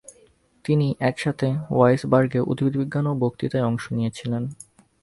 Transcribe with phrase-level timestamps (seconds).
[0.65, 4.43] তিনি একসাথে ওয়ার্জবার্গে উদ্ভিদবিজ্ঞান এ বক্তৃতায় অংশ নিয়েছিলেন।